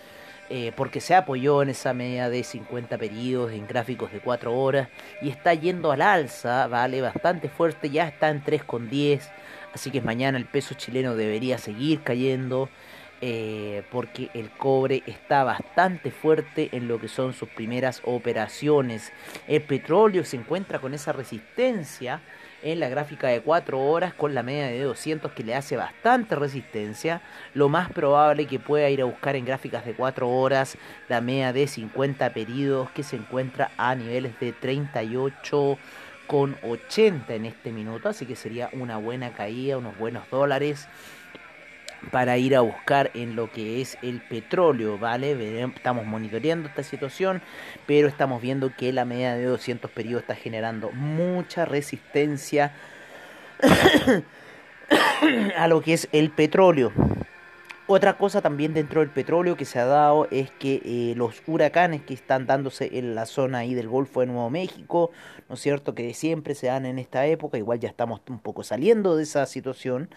eh, 0.52 0.72
porque 0.74 1.00
se 1.00 1.14
apoyó 1.14 1.62
en 1.62 1.68
esa 1.68 1.94
media 1.94 2.28
de 2.28 2.42
50 2.42 2.98
periodos 2.98 3.52
en 3.52 3.68
gráficos 3.68 4.10
de 4.10 4.18
4 4.18 4.52
horas 4.52 4.88
y 5.22 5.28
está 5.28 5.54
yendo 5.54 5.92
al 5.92 6.02
alza, 6.02 6.66
vale, 6.66 7.00
bastante 7.00 7.48
fuerte, 7.48 7.88
ya 7.88 8.08
está 8.08 8.30
en 8.30 8.42
3,10, 8.42 9.30
así 9.72 9.92
que 9.92 10.00
mañana 10.00 10.36
el 10.38 10.46
peso 10.46 10.74
chileno 10.74 11.14
debería 11.14 11.56
seguir 11.56 12.02
cayendo. 12.02 12.68
Eh, 13.22 13.82
porque 13.90 14.30
el 14.32 14.50
cobre 14.50 15.02
está 15.04 15.44
bastante 15.44 16.10
fuerte 16.10 16.70
en 16.72 16.88
lo 16.88 16.98
que 16.98 17.06
son 17.08 17.34
sus 17.34 17.50
primeras 17.50 18.00
operaciones. 18.06 19.12
El 19.46 19.60
petróleo 19.60 20.24
se 20.24 20.38
encuentra 20.38 20.78
con 20.78 20.94
esa 20.94 21.12
resistencia 21.12 22.22
en 22.62 22.80
la 22.80 22.88
gráfica 22.88 23.28
de 23.28 23.40
4 23.40 23.78
horas 23.78 24.14
con 24.14 24.34
la 24.34 24.42
media 24.42 24.66
de 24.66 24.82
200 24.82 25.32
que 25.32 25.44
le 25.44 25.54
hace 25.54 25.76
bastante 25.76 26.34
resistencia. 26.34 27.22
Lo 27.54 27.68
más 27.68 27.90
probable 27.90 28.46
que 28.46 28.58
pueda 28.58 28.88
ir 28.90 29.02
a 29.02 29.06
buscar 29.06 29.36
en 29.36 29.44
gráficas 29.44 29.84
de 29.84 29.94
4 29.94 30.28
horas 30.28 30.76
la 31.08 31.20
media 31.20 31.52
de 31.52 31.66
50 31.66 32.32
periodos 32.32 32.90
que 32.90 33.02
se 33.02 33.16
encuentra 33.16 33.70
a 33.76 33.94
niveles 33.94 34.38
de 34.40 34.52
38 34.52 35.78
con 36.26 36.56
80 36.62 37.34
en 37.34 37.46
este 37.46 37.72
minuto, 37.72 38.08
así 38.08 38.24
que 38.24 38.36
sería 38.36 38.70
una 38.72 38.98
buena 38.98 39.32
caída, 39.32 39.78
unos 39.78 39.98
buenos 39.98 40.30
dólares 40.30 40.88
para 42.10 42.38
ir 42.38 42.56
a 42.56 42.60
buscar 42.60 43.10
en 43.14 43.36
lo 43.36 43.50
que 43.50 43.80
es 43.80 43.98
el 44.02 44.20
petróleo, 44.20 44.98
¿vale? 44.98 45.62
Estamos 45.64 46.06
monitoreando 46.06 46.68
esta 46.68 46.82
situación, 46.82 47.42
pero 47.86 48.08
estamos 48.08 48.40
viendo 48.42 48.74
que 48.74 48.92
la 48.92 49.04
media 49.04 49.34
de 49.34 49.44
200 49.44 49.90
periodos 49.90 50.22
está 50.22 50.34
generando 50.34 50.90
mucha 50.92 51.64
resistencia 51.64 52.72
a 55.56 55.68
lo 55.68 55.80
que 55.82 55.94
es 55.94 56.08
el 56.12 56.30
petróleo. 56.30 56.92
Otra 57.92 58.16
cosa 58.16 58.40
también 58.40 58.72
dentro 58.72 59.00
del 59.00 59.10
petróleo 59.10 59.56
que 59.56 59.64
se 59.64 59.80
ha 59.80 59.84
dado 59.84 60.28
es 60.30 60.52
que 60.52 60.80
eh, 60.84 61.14
los 61.16 61.42
huracanes 61.48 62.02
que 62.02 62.14
están 62.14 62.46
dándose 62.46 62.88
en 62.98 63.16
la 63.16 63.26
zona 63.26 63.58
ahí 63.58 63.74
del 63.74 63.88
Golfo 63.88 64.20
de 64.20 64.26
Nuevo 64.26 64.48
México, 64.48 65.10
¿no 65.48 65.56
es 65.56 65.60
cierto? 65.60 65.92
Que 65.92 66.14
siempre 66.14 66.54
se 66.54 66.68
dan 66.68 66.86
en 66.86 67.00
esta 67.00 67.26
época, 67.26 67.58
igual 67.58 67.80
ya 67.80 67.88
estamos 67.88 68.20
un 68.28 68.38
poco 68.38 68.62
saliendo 68.62 69.16
de 69.16 69.24
esa 69.24 69.44
situación. 69.44 70.08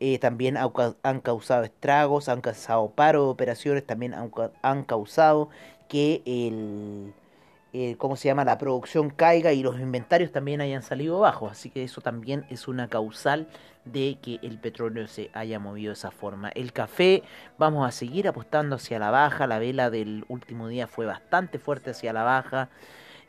Eh, 0.00 0.18
también 0.18 0.56
han 0.56 1.20
causado 1.20 1.62
estragos, 1.64 2.28
han 2.28 2.40
causado 2.40 2.90
paro 2.90 3.24
de 3.24 3.30
operaciones, 3.30 3.86
también 3.86 4.14
han, 4.14 4.84
causado 4.84 5.50
que 5.88 6.22
el, 6.24 7.12
¿cómo 7.98 8.16
se 8.16 8.28
llama? 8.28 8.44
la 8.44 8.56
producción 8.56 9.10
caiga 9.10 9.52
y 9.52 9.62
los 9.62 9.78
inventarios 9.78 10.32
también 10.32 10.62
hayan 10.62 10.82
salido 10.82 11.20
bajos. 11.20 11.52
Así 11.52 11.68
que 11.70 11.84
eso 11.84 12.00
también 12.00 12.46
es 12.48 12.66
una 12.66 12.88
causal 12.88 13.46
de 13.84 14.18
que 14.22 14.38
el 14.42 14.58
petróleo 14.58 15.06
se 15.06 15.30
haya 15.32 15.58
movido 15.58 15.90
de 15.90 15.94
esa 15.94 16.10
forma. 16.10 16.50
El 16.50 16.72
café, 16.72 17.22
vamos 17.58 17.86
a 17.86 17.92
seguir 17.92 18.28
apostando 18.28 18.76
hacia 18.76 18.98
la 18.98 19.10
baja. 19.10 19.46
La 19.46 19.58
vela 19.58 19.90
del 19.90 20.24
último 20.28 20.68
día 20.68 20.86
fue 20.86 21.06
bastante 21.06 21.58
fuerte 21.58 21.90
hacia 21.90 22.12
la 22.12 22.22
baja. 22.22 22.68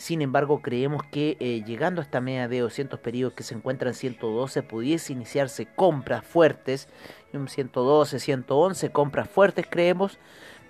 Sin 0.01 0.23
embargo, 0.23 0.63
creemos 0.63 1.03
que 1.03 1.37
eh, 1.39 1.63
llegando 1.63 2.01
a 2.01 2.03
esta 2.03 2.21
media 2.21 2.47
de 2.47 2.61
200 2.61 2.99
periodos 3.01 3.35
que 3.35 3.43
se 3.43 3.53
encuentra 3.53 3.89
en 3.89 3.93
112, 3.93 4.63
pudiese 4.63 5.13
iniciarse 5.13 5.67
compras 5.67 6.25
fuertes, 6.25 6.87
un 7.33 7.47
112, 7.47 8.19
111, 8.19 8.91
compras 8.91 9.29
fuertes 9.29 9.67
creemos, 9.69 10.17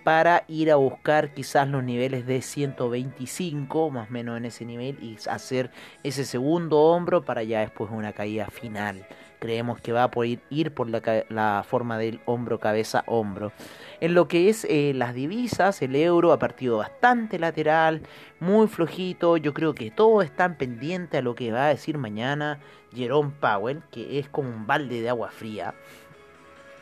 para 0.03 0.43
ir 0.49 0.69
a 0.69 0.75
buscar 0.75 1.33
quizás 1.33 1.69
los 1.69 1.81
niveles 1.81 2.25
de 2.25 2.41
125, 2.41 3.89
más 3.89 4.09
o 4.09 4.11
menos 4.11 4.35
en 4.35 4.43
ese 4.43 4.65
nivel, 4.65 5.01
y 5.01 5.17
hacer 5.29 5.71
ese 6.03 6.25
segundo 6.25 6.81
hombro 6.81 7.23
para 7.23 7.41
ya 7.43 7.61
después 7.61 7.89
una 7.89 8.11
caída 8.11 8.47
final 8.47 9.07
creemos 9.41 9.81
que 9.81 9.91
va 9.91 10.03
a 10.03 10.11
poder 10.11 10.39
ir 10.51 10.71
por 10.71 10.87
la, 10.87 11.65
forma 11.67 11.97
del 11.97 12.21
hombro, 12.25 12.59
cabeza, 12.59 13.03
hombro. 13.07 13.51
En 13.99 14.13
lo 14.13 14.27
que 14.27 14.49
es 14.49 14.65
eh, 14.69 14.93
las 14.95 15.15
divisas, 15.15 15.81
el 15.81 15.95
euro 15.95 16.31
ha 16.31 16.37
partido 16.37 16.77
bastante 16.77 17.39
lateral, 17.39 18.03
muy 18.39 18.67
flojito. 18.67 19.37
Yo 19.37 19.53
creo 19.53 19.73
que 19.73 19.89
todos 19.89 20.23
están 20.23 20.57
pendientes 20.57 21.19
a 21.19 21.23
lo 21.23 21.33
que 21.33 21.51
va 21.51 21.65
a 21.65 21.69
decir 21.69 21.97
mañana 21.97 22.59
Jerome 22.95 23.31
Powell, 23.39 23.81
que 23.91 24.19
es 24.19 24.29
como 24.29 24.47
un 24.47 24.67
balde 24.67 25.01
de 25.01 25.09
agua 25.09 25.31
fría. 25.31 25.73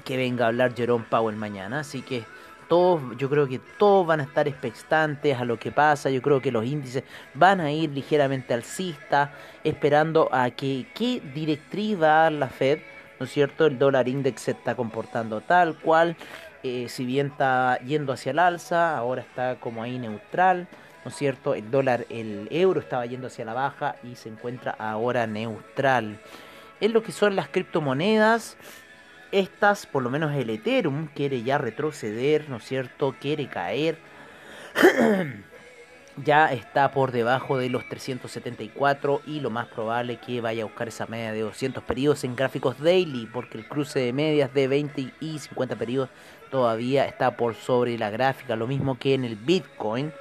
Que 0.03 0.17
venga 0.17 0.43
a 0.43 0.47
hablar 0.49 0.75
Jerome 0.75 1.05
Powell 1.09 1.37
mañana. 1.37 1.79
Así 1.79 2.01
que 2.01 2.25
todos, 2.69 3.01
yo 3.17 3.29
creo 3.29 3.47
que 3.47 3.59
todos 3.59 4.07
van 4.07 4.21
a 4.21 4.23
estar 4.23 4.47
expectantes 4.47 5.37
a 5.37 5.43
lo 5.43 5.59
que 5.59 5.71
pasa, 5.71 6.09
yo 6.09 6.21
creo 6.21 6.39
que 6.39 6.51
los 6.51 6.63
índices 6.63 7.03
van 7.33 7.59
a 7.59 7.71
ir 7.71 7.89
ligeramente 7.89 8.53
alcista, 8.53 9.33
esperando 9.63 10.29
a 10.31 10.51
que 10.51 10.87
qué 10.93 11.21
directriz 11.33 12.01
va 12.01 12.29
la 12.29 12.47
Fed, 12.47 12.79
¿no 13.19 13.25
es 13.25 13.31
cierto? 13.33 13.65
El 13.65 13.77
dólar 13.77 14.07
index 14.07 14.43
se 14.43 14.51
está 14.51 14.75
comportando 14.75 15.41
tal 15.41 15.75
cual, 15.75 16.15
eh, 16.63 16.87
si 16.87 17.05
bien 17.05 17.27
está 17.27 17.79
yendo 17.79 18.13
hacia 18.13 18.31
el 18.31 18.39
alza, 18.39 18.95
ahora 18.95 19.23
está 19.23 19.55
como 19.59 19.81
ahí 19.81 19.97
neutral, 19.97 20.67
¿no 21.03 21.09
es 21.09 21.17
cierto? 21.17 21.55
El 21.55 21.71
dólar, 21.71 22.05
el 22.09 22.47
euro 22.51 22.79
estaba 22.79 23.05
yendo 23.05 23.27
hacia 23.27 23.45
la 23.45 23.53
baja 23.53 23.95
y 24.03 24.15
se 24.15 24.29
encuentra 24.29 24.75
ahora 24.77 25.25
neutral. 25.25 26.19
Es 26.79 26.91
lo 26.91 27.01
que 27.01 27.11
son 27.11 27.35
las 27.35 27.49
criptomonedas, 27.49 28.57
estas, 29.31 29.85
por 29.85 30.03
lo 30.03 30.09
menos 30.09 30.33
el 30.35 30.49
Ethereum, 30.49 31.07
quiere 31.13 31.43
ya 31.43 31.57
retroceder, 31.57 32.49
¿no 32.49 32.57
es 32.57 32.63
cierto? 32.65 33.15
Quiere 33.19 33.47
caer. 33.47 33.97
ya 36.23 36.51
está 36.51 36.91
por 36.91 37.11
debajo 37.11 37.57
de 37.57 37.69
los 37.69 37.87
374 37.87 39.21
y 39.25 39.39
lo 39.39 39.49
más 39.49 39.67
probable 39.67 40.17
que 40.17 40.41
vaya 40.41 40.63
a 40.63 40.65
buscar 40.65 40.87
esa 40.87 41.05
media 41.05 41.31
de 41.31 41.41
200 41.41 41.83
periodos 41.83 42.23
en 42.23 42.35
gráficos 42.35 42.79
daily 42.79 43.27
porque 43.31 43.57
el 43.57 43.67
cruce 43.67 43.99
de 43.99 44.13
medias 44.13 44.53
de 44.53 44.67
20 44.67 45.13
y 45.19 45.39
50 45.39 45.75
periodos 45.75 46.09
todavía 46.51 47.05
está 47.05 47.37
por 47.37 47.55
sobre 47.55 47.97
la 47.97 48.09
gráfica, 48.09 48.55
lo 48.55 48.67
mismo 48.67 48.97
que 48.97 49.13
en 49.13 49.23
el 49.23 49.35
Bitcoin, 49.35 50.11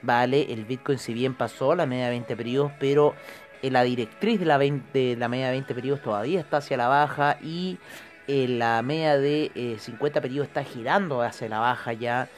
¿vale? 0.00 0.52
El 0.52 0.64
Bitcoin 0.64 0.98
si 0.98 1.12
bien 1.12 1.34
pasó 1.34 1.74
la 1.74 1.86
media 1.86 2.04
de 2.04 2.10
20 2.10 2.36
periodos, 2.36 2.72
pero 2.78 3.14
la 3.62 3.82
directriz 3.82 4.40
de 4.40 4.46
la, 4.46 4.58
20, 4.58 4.98
de 4.98 5.16
la 5.16 5.28
media 5.28 5.46
de 5.46 5.52
20 5.52 5.74
periodos 5.74 6.02
todavía 6.02 6.40
está 6.40 6.58
hacia 6.58 6.76
la 6.76 6.88
baja 6.88 7.38
y 7.42 7.78
eh, 8.28 8.46
la 8.48 8.82
media 8.82 9.18
de 9.18 9.76
50 9.78 10.18
eh, 10.18 10.22
periodos 10.22 10.48
está 10.48 10.64
girando 10.64 11.22
hacia 11.22 11.48
la 11.48 11.58
baja 11.58 11.92
ya. 11.92 12.28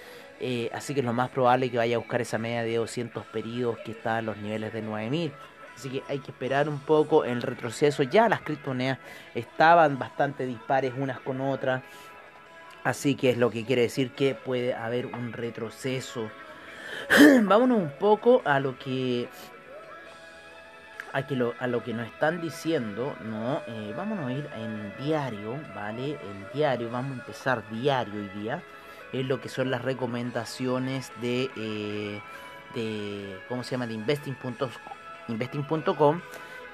Eh, 0.40 0.70
así 0.74 0.94
que 0.94 1.00
es 1.00 1.06
lo 1.06 1.12
más 1.12 1.30
probable 1.30 1.70
que 1.70 1.76
vaya 1.76 1.96
a 1.96 1.98
buscar 1.98 2.20
esa 2.20 2.38
media 2.38 2.62
de 2.62 2.76
200 2.76 3.24
periodos 3.26 3.78
que 3.84 3.92
está 3.92 4.18
en 4.18 4.26
los 4.26 4.36
niveles 4.36 4.72
de 4.72 4.82
9000. 4.82 5.32
Así 5.76 5.90
que 5.90 6.02
hay 6.08 6.20
que 6.20 6.30
esperar 6.30 6.68
un 6.68 6.78
poco 6.78 7.24
el 7.24 7.42
retroceso. 7.42 8.02
Ya 8.02 8.28
las 8.28 8.40
criptomonedas 8.40 8.98
estaban 9.34 9.98
bastante 9.98 10.46
dispares 10.46 10.92
unas 10.96 11.20
con 11.20 11.40
otras. 11.40 11.82
Así 12.84 13.14
que 13.14 13.30
es 13.30 13.38
lo 13.38 13.50
que 13.50 13.64
quiere 13.64 13.82
decir 13.82 14.12
que 14.12 14.34
puede 14.34 14.74
haber 14.74 15.06
un 15.06 15.32
retroceso. 15.32 16.30
Vámonos 17.42 17.78
un 17.78 17.92
poco 17.98 18.42
a 18.44 18.60
lo 18.60 18.78
que 18.78 19.28
a, 21.14 21.66
lo 21.68 21.84
que 21.84 21.94
nos 21.94 22.08
están 22.08 22.40
diciendo, 22.40 23.14
¿no? 23.24 23.62
Eh, 23.68 23.94
vámonos 23.96 24.26
a 24.26 24.32
ir 24.32 24.48
en 24.56 24.92
diario, 24.98 25.56
¿vale? 25.74 26.12
El 26.12 26.52
diario, 26.52 26.90
vamos 26.90 27.12
a 27.12 27.20
empezar 27.20 27.62
diario 27.70 28.14
hoy 28.14 28.28
día. 28.40 28.62
Es 29.12 29.24
lo 29.24 29.40
que 29.40 29.48
son 29.48 29.70
las 29.70 29.82
recomendaciones 29.82 31.12
de, 31.20 31.50
eh, 31.56 32.20
de 32.74 33.38
¿cómo 33.48 33.62
se 33.62 33.72
llama? 33.72 33.86
De 33.86 33.94
investing.com 33.94 34.70
investing 35.28 35.64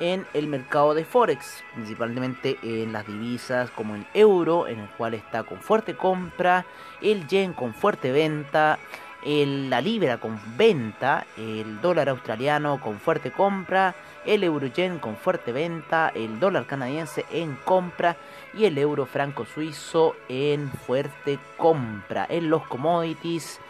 en 0.00 0.26
el 0.32 0.46
mercado 0.46 0.94
de 0.94 1.04
Forex, 1.04 1.62
principalmente 1.74 2.58
en 2.62 2.94
las 2.94 3.06
divisas 3.06 3.70
como 3.70 3.94
el 3.94 4.06
euro, 4.14 4.66
en 4.66 4.80
el 4.80 4.88
cual 4.88 5.12
está 5.12 5.42
con 5.42 5.58
fuerte 5.58 5.94
compra, 5.94 6.64
el 7.02 7.26
yen 7.28 7.52
con 7.52 7.74
fuerte 7.74 8.10
venta, 8.10 8.78
la 9.22 9.80
libra 9.82 10.16
con 10.16 10.40
venta, 10.56 11.26
el 11.36 11.82
dólar 11.82 12.08
australiano 12.08 12.80
con 12.80 12.98
fuerte 12.98 13.30
compra, 13.30 13.94
el 14.26 14.44
euro 14.44 14.66
yen 14.66 14.98
con 14.98 15.16
fuerte 15.16 15.52
venta, 15.52 16.10
el 16.14 16.40
dólar 16.40 16.66
canadiense 16.66 17.24
en 17.30 17.56
compra 17.56 18.16
y 18.54 18.64
el 18.64 18.76
euro 18.78 19.06
franco 19.06 19.44
suizo 19.44 20.16
en 20.28 20.70
fuerte 20.70 21.38
compra. 21.56 22.26
En 22.28 22.50
los 22.50 22.66
commodities 22.66 23.60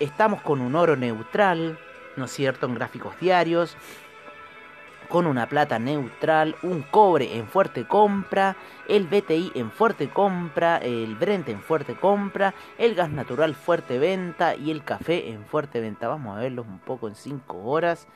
estamos 0.00 0.40
con 0.42 0.60
un 0.60 0.74
oro 0.74 0.96
neutral, 0.96 1.78
¿no 2.16 2.24
es 2.24 2.30
cierto?, 2.30 2.66
en 2.66 2.74
gráficos 2.74 3.18
diarios 3.20 3.76
con 5.08 5.26
una 5.26 5.46
plata 5.46 5.78
neutral, 5.78 6.56
un 6.62 6.82
cobre 6.82 7.36
en 7.36 7.48
fuerte 7.48 7.86
compra, 7.86 8.56
el 8.88 9.06
BTI 9.06 9.52
en 9.54 9.70
fuerte 9.70 10.08
compra, 10.10 10.76
el 10.78 11.16
Brent 11.16 11.48
en 11.48 11.60
fuerte 11.60 11.94
compra, 11.94 12.54
el 12.76 12.94
gas 12.94 13.10
natural 13.10 13.54
fuerte 13.54 13.98
venta 13.98 14.54
y 14.54 14.70
el 14.70 14.84
café 14.84 15.30
en 15.30 15.44
fuerte 15.46 15.80
venta. 15.80 16.08
Vamos 16.08 16.36
a 16.36 16.40
verlos 16.40 16.66
un 16.66 16.78
poco 16.78 17.08
en 17.08 17.14
5 17.14 17.56
horas, 17.64 18.06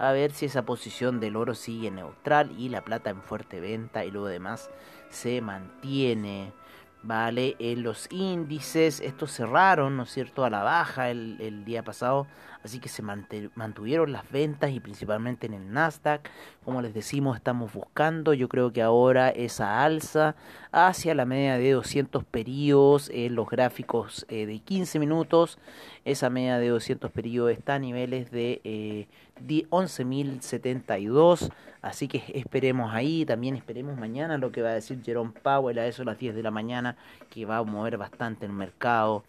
a 0.00 0.12
ver 0.12 0.32
si 0.32 0.46
esa 0.46 0.64
posición 0.64 1.20
del 1.20 1.36
oro 1.36 1.54
sigue 1.54 1.90
neutral 1.90 2.52
y 2.58 2.70
la 2.70 2.82
plata 2.82 3.10
en 3.10 3.20
fuerte 3.20 3.60
venta 3.60 4.04
y 4.06 4.10
luego 4.10 4.28
demás 4.28 4.70
se 5.10 5.42
mantiene. 5.42 6.54
Vale, 7.02 7.56
en 7.58 7.82
los 7.82 8.10
índices, 8.10 9.00
estos 9.00 9.32
cerraron, 9.32 9.96
¿no 9.96 10.04
es 10.04 10.10
cierto?, 10.10 10.44
a 10.44 10.50
la 10.50 10.62
baja 10.62 11.10
el, 11.10 11.36
el 11.40 11.64
día 11.64 11.82
pasado 11.82 12.26
así 12.64 12.78
que 12.78 12.88
se 12.88 13.02
mantuvieron 13.02 14.12
las 14.12 14.30
ventas 14.30 14.70
y 14.70 14.80
principalmente 14.80 15.46
en 15.46 15.54
el 15.54 15.72
Nasdaq. 15.72 16.28
Como 16.64 16.82
les 16.82 16.94
decimos, 16.94 17.36
estamos 17.36 17.72
buscando, 17.72 18.34
yo 18.34 18.48
creo 18.48 18.72
que 18.72 18.82
ahora 18.82 19.30
esa 19.30 19.84
alza 19.84 20.34
hacia 20.72 21.14
la 21.14 21.24
media 21.24 21.58
de 21.58 21.72
200 21.72 22.24
periodos 22.24 23.10
en 23.12 23.34
los 23.34 23.48
gráficos 23.48 24.26
eh, 24.28 24.46
de 24.46 24.58
15 24.58 24.98
minutos. 24.98 25.58
Esa 26.04 26.30
media 26.30 26.58
de 26.58 26.68
200 26.68 27.10
periodos 27.10 27.52
está 27.52 27.74
a 27.74 27.78
niveles 27.78 28.30
de 28.30 28.60
eh, 28.64 29.06
11.072, 29.46 31.50
así 31.82 32.08
que 32.08 32.22
esperemos 32.34 32.92
ahí, 32.92 33.24
también 33.24 33.56
esperemos 33.56 33.98
mañana 33.98 34.38
lo 34.38 34.52
que 34.52 34.62
va 34.62 34.70
a 34.70 34.74
decir 34.74 35.02
Jerome 35.02 35.32
Powell 35.42 35.78
a 35.78 35.86
eso 35.86 36.02
a 36.02 36.04
las 36.04 36.18
10 36.18 36.34
de 36.34 36.42
la 36.42 36.50
mañana, 36.50 36.96
que 37.30 37.46
va 37.46 37.58
a 37.58 37.62
mover 37.62 37.96
bastante 37.96 38.46
el 38.46 38.52
mercado. 38.52 39.24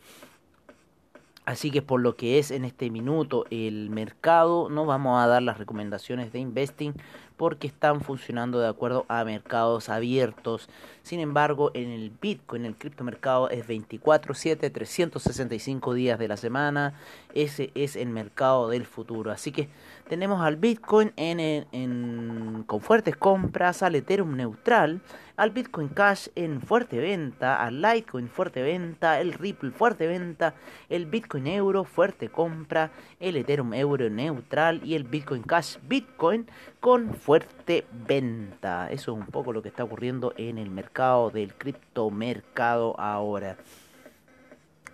Así 1.51 1.69
que 1.69 1.81
por 1.81 1.99
lo 1.99 2.15
que 2.15 2.39
es 2.39 2.49
en 2.49 2.63
este 2.63 2.89
minuto 2.89 3.45
el 3.49 3.89
mercado, 3.89 4.69
no 4.69 4.85
vamos 4.85 5.21
a 5.21 5.27
dar 5.27 5.43
las 5.43 5.57
recomendaciones 5.57 6.31
de 6.31 6.39
investing 6.39 6.93
porque 7.35 7.67
están 7.67 7.99
funcionando 7.99 8.59
de 8.61 8.69
acuerdo 8.69 9.05
a 9.09 9.25
mercados 9.25 9.89
abiertos. 9.89 10.69
Sin 11.03 11.19
embargo, 11.19 11.71
en 11.73 11.89
el 11.89 12.09
Bitcoin, 12.21 12.65
el 12.65 12.77
criptomercado 12.77 13.49
es 13.49 13.67
24/7, 13.67 14.69
365 14.69 15.93
días 15.93 16.17
de 16.19 16.29
la 16.29 16.37
semana. 16.37 16.93
Ese 17.33 17.71
es 17.75 17.97
el 17.97 18.07
mercado 18.07 18.69
del 18.69 18.85
futuro. 18.85 19.29
Así 19.29 19.51
que 19.51 19.67
tenemos 20.07 20.39
al 20.41 20.55
Bitcoin 20.55 21.11
con 22.65 22.79
fuertes 22.79 23.17
compras, 23.17 23.83
al 23.83 23.95
Ethereum 23.95 24.37
neutral, 24.37 25.01
al 25.41 25.49
Bitcoin 25.49 25.87
Cash 25.87 26.27
en 26.35 26.61
fuerte 26.61 26.99
venta, 26.99 27.59
al 27.65 27.81
Litecoin 27.81 28.29
fuerte 28.29 28.61
venta, 28.61 29.19
el 29.19 29.33
Ripple 29.33 29.71
fuerte 29.71 30.05
venta, 30.05 30.53
el 30.87 31.07
Bitcoin 31.07 31.47
Euro 31.47 31.83
fuerte 31.83 32.29
compra, 32.29 32.91
el 33.19 33.35
Ethereum 33.37 33.73
Euro 33.73 34.07
neutral 34.11 34.81
y 34.83 34.93
el 34.93 35.03
Bitcoin 35.03 35.41
Cash 35.41 35.77
Bitcoin 35.81 36.45
con 36.79 37.15
fuerte 37.15 37.85
venta. 38.07 38.91
Eso 38.91 39.13
es 39.13 39.17
un 39.17 39.25
poco 39.25 39.51
lo 39.51 39.63
que 39.63 39.69
está 39.69 39.83
ocurriendo 39.83 40.31
en 40.37 40.59
el 40.59 40.69
mercado 40.69 41.31
del 41.31 41.55
criptomercado 41.55 42.93
ahora. 42.99 43.57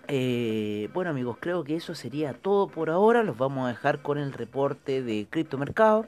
Eh, 0.08 0.90
bueno 0.94 1.10
amigos, 1.10 1.36
creo 1.42 1.66
que 1.66 1.76
eso 1.76 1.94
sería 1.94 2.32
todo 2.32 2.70
por 2.70 2.90
ahora. 2.90 3.22
Los 3.22 3.38
vamos 3.38 3.66
a 3.66 3.74
dejar 3.74 4.02
con 4.02 4.18
el 4.18 4.32
reporte 4.32 5.04
de 5.04 5.28
criptomercado. 5.30 6.06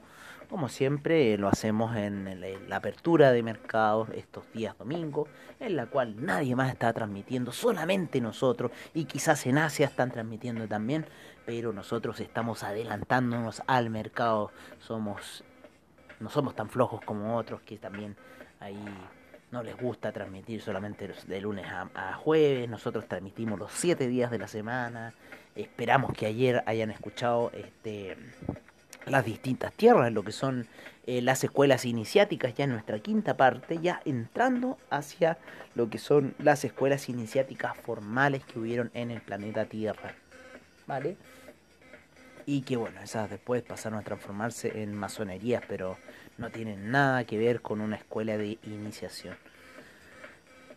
Como 0.49 0.67
siempre 0.67 1.37
lo 1.37 1.47
hacemos 1.47 1.95
en 1.95 2.41
la 2.67 2.77
apertura 2.77 3.31
de 3.31 3.43
mercados 3.43 4.09
estos 4.09 4.51
días 4.51 4.75
domingos, 4.79 5.29
en 5.59 5.75
la 5.75 5.85
cual 5.85 6.25
nadie 6.25 6.55
más 6.55 6.71
está 6.71 6.91
transmitiendo, 6.91 7.51
solamente 7.51 8.19
nosotros, 8.19 8.71
y 8.95 9.05
quizás 9.05 9.45
en 9.45 9.59
Asia 9.59 9.85
están 9.85 10.09
transmitiendo 10.09 10.67
también, 10.67 11.05
pero 11.45 11.71
nosotros 11.71 12.19
estamos 12.19 12.63
adelantándonos 12.63 13.61
al 13.67 13.91
mercado, 13.91 14.51
somos 14.79 15.43
no 16.19 16.29
somos 16.29 16.55
tan 16.55 16.69
flojos 16.69 16.99
como 17.05 17.37
otros 17.37 17.61
que 17.61 17.77
también 17.77 18.15
ahí 18.59 18.83
no 19.51 19.63
les 19.63 19.77
gusta 19.77 20.11
transmitir 20.11 20.61
solamente 20.61 21.07
de 21.27 21.41
lunes 21.41 21.65
a, 21.67 21.89
a, 21.93 22.13
jueves, 22.15 22.67
nosotros 22.67 23.07
transmitimos 23.07 23.57
los 23.57 23.71
siete 23.71 24.07
días 24.07 24.31
de 24.31 24.39
la 24.39 24.47
semana, 24.47 25.13
esperamos 25.55 26.11
que 26.13 26.25
ayer 26.25 26.63
hayan 26.65 26.91
escuchado 26.91 27.51
este 27.53 28.17
las 29.05 29.25
distintas 29.25 29.73
tierras, 29.73 30.11
lo 30.11 30.23
que 30.23 30.31
son 30.31 30.67
eh, 31.05 31.21
las 31.21 31.43
escuelas 31.43 31.85
iniciáticas, 31.85 32.53
ya 32.53 32.65
en 32.65 32.71
nuestra 32.71 32.99
quinta 32.99 33.35
parte, 33.35 33.79
ya 33.81 34.01
entrando 34.05 34.77
hacia 34.89 35.37
lo 35.75 35.89
que 35.89 35.97
son 35.97 36.35
las 36.37 36.63
escuelas 36.63 37.09
iniciáticas 37.09 37.75
formales 37.77 38.43
que 38.45 38.59
hubieron 38.59 38.91
en 38.93 39.11
el 39.11 39.21
planeta 39.21 39.65
Tierra. 39.65 40.13
¿Vale? 40.85 41.17
Y 42.45 42.61
que 42.61 42.77
bueno, 42.77 43.01
esas 43.01 43.29
después 43.29 43.61
pasaron 43.63 43.99
a 43.99 44.03
transformarse 44.03 44.81
en 44.81 44.93
masonerías, 44.93 45.63
pero 45.67 45.97
no 46.37 46.49
tienen 46.49 46.91
nada 46.91 47.23
que 47.23 47.37
ver 47.37 47.61
con 47.61 47.81
una 47.81 47.95
escuela 47.95 48.37
de 48.37 48.57
iniciación. 48.63 49.35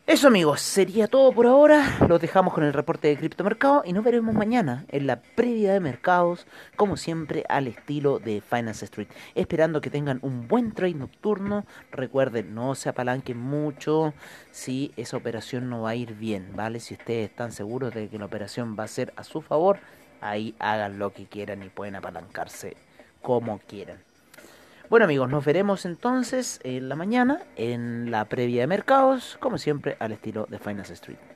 Eso 0.05 0.27
amigos, 0.27 0.61
sería 0.61 1.07
todo 1.07 1.33
por 1.33 1.47
ahora. 1.47 1.97
Los 2.09 2.21
dejamos 2.21 2.53
con 2.53 2.65
el 2.65 2.73
reporte 2.73 3.07
de 3.07 3.17
criptomercado 3.17 3.83
y 3.85 3.93
nos 3.93 4.03
veremos 4.03 4.35
mañana 4.35 4.85
en 4.89 5.07
la 5.07 5.23
previa 5.23 5.73
de 5.73 5.79
mercados, 5.79 6.45
como 6.75 6.97
siempre 6.97 7.45
al 7.49 7.69
estilo 7.69 8.19
de 8.19 8.41
Finance 8.41 8.85
Street. 8.85 9.07
Esperando 9.37 9.81
que 9.81 9.91
tengan 9.91 10.19
un 10.23 10.49
buen 10.49 10.73
trade 10.73 10.95
nocturno. 10.95 11.65
Recuerden, 11.93 12.53
no 12.53 12.75
se 12.75 12.89
apalanquen 12.89 13.39
mucho 13.39 14.13
si 14.51 14.93
esa 14.97 15.17
operación 15.17 15.71
no 15.71 15.83
va 15.83 15.91
a 15.91 15.95
ir 15.95 16.15
bien, 16.15 16.51
¿vale? 16.57 16.81
Si 16.81 16.95
ustedes 16.95 17.31
están 17.31 17.53
seguros 17.53 17.95
de 17.95 18.09
que 18.09 18.19
la 18.19 18.25
operación 18.25 18.77
va 18.77 18.85
a 18.85 18.89
ser 18.89 19.13
a 19.15 19.23
su 19.23 19.41
favor, 19.41 19.79
ahí 20.21 20.57
hagan 20.59 20.99
lo 20.99 21.13
que 21.13 21.27
quieran 21.27 21.63
y 21.63 21.69
pueden 21.69 21.95
apalancarse 21.95 22.77
como 23.23 23.61
quieran. 23.61 23.99
Bueno 24.93 25.05
amigos, 25.05 25.31
nos 25.31 25.43
veremos 25.43 25.87
entonces 25.87 26.61
en 26.65 26.91
la 26.91 26.97
mañana 26.97 27.41
en 27.57 28.11
la 28.11 28.27
previa 28.27 28.61
de 28.61 28.67
mercados, 28.67 29.39
como 29.41 29.57
siempre 29.57 29.97
al 30.01 30.13
estilo 30.13 30.47
de 30.51 30.59
Finance 30.59 30.93
Street. 30.93 31.32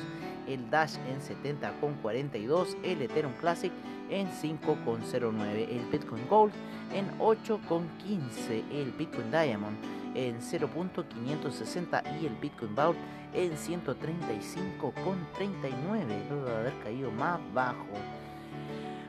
el 0.48 0.70
Dash 0.70 0.98
en 1.08 1.22
70,42, 1.22 2.76
el 2.84 3.02
Ethereum 3.02 3.34
Classic 3.40 3.72
en 4.10 4.30
5,09, 4.30 5.70
el 5.70 5.86
Bitcoin 5.92 6.28
Gold 6.28 6.52
en 6.94 7.10
8,15, 7.20 8.64
el 8.72 8.92
Bitcoin 8.92 9.32
Diamond 9.32 9.78
en 10.16 10.40
0.560 10.40 12.22
y 12.22 12.26
el 12.26 12.36
Bitcoin 12.36 12.76
Vault 12.76 12.98
en 13.34 13.52
135,39, 13.52 16.30
luego 16.30 16.46
de 16.46 16.56
haber 16.56 16.80
caído 16.80 17.12
más 17.12 17.42
bajo. 17.54 17.86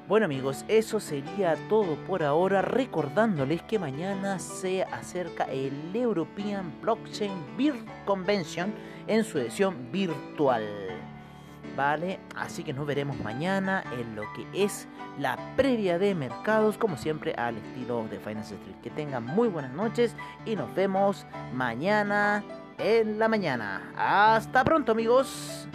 Bueno 0.08 0.24
amigos, 0.24 0.64
eso 0.68 1.00
sería 1.00 1.54
todo 1.68 1.96
por 2.06 2.22
ahora, 2.22 2.62
recordándoles 2.62 3.60
que 3.64 3.78
mañana 3.78 4.38
se 4.38 4.82
acerca 4.84 5.44
el 5.44 5.94
European 5.94 6.72
Blockchain 6.80 7.58
Beer 7.58 7.74
Convention 8.06 8.72
en 9.06 9.22
su 9.22 9.36
edición 9.36 9.92
virtual. 9.92 10.64
¿Vale? 11.76 12.20
Así 12.34 12.64
que 12.64 12.72
nos 12.72 12.86
veremos 12.86 13.18
mañana 13.20 13.84
en 14.00 14.16
lo 14.16 14.22
que 14.32 14.46
es 14.54 14.88
la 15.18 15.36
previa 15.56 15.98
de 15.98 16.14
mercados, 16.14 16.78
como 16.78 16.96
siempre 16.96 17.34
al 17.34 17.58
estilo 17.58 18.06
de 18.10 18.18
Finance 18.18 18.54
Street. 18.54 18.76
Que 18.82 18.88
tengan 18.88 19.26
muy 19.26 19.48
buenas 19.48 19.72
noches 19.72 20.16
y 20.46 20.56
nos 20.56 20.74
vemos 20.74 21.26
mañana 21.52 22.42
en 22.78 23.18
la 23.18 23.28
mañana. 23.28 23.92
Hasta 23.94 24.64
pronto 24.64 24.92
amigos. 24.92 25.68